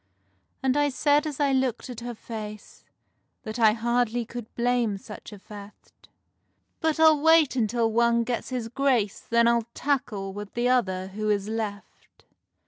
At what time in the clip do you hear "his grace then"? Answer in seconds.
8.49-9.47